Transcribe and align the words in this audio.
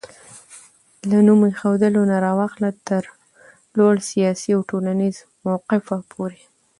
له 1.09 1.17
نوم 1.27 1.39
ايښودلو 1.49 2.01
نه 2.11 2.17
راواخله 2.25 2.69
تر 2.87 3.03
لوړ 3.77 3.95
سياسي 4.11 4.49
او 4.55 4.61
ټولنيز 4.69 5.15
موقفه 5.45 5.97
پورې 6.11 6.41